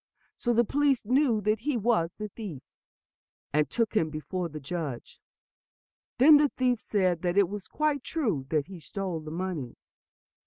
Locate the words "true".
8.03-8.47